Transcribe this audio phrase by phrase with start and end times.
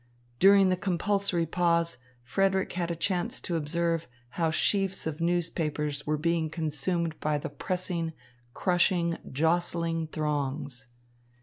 [0.39, 6.17] During the compulsory pause, Frederick had a chance to observe how sheafs of newspapers were
[6.17, 8.13] being consumed by the pressing,
[8.55, 10.87] crushing, jostling throngs.